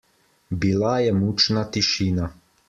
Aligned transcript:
Bila 0.63 0.93
je 1.07 1.11
mučna 1.19 1.63
tišina. 1.77 2.33